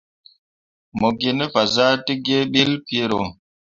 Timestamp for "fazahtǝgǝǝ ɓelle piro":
1.53-3.21